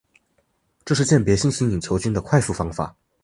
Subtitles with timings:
[0.83, 2.95] 这是鉴别新型隐球菌的快速方法。